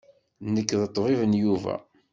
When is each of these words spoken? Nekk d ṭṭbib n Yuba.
Nekk 0.53 0.69
d 0.81 0.83
ṭṭbib 0.89 1.21
n 1.25 1.33
Yuba. 1.43 1.75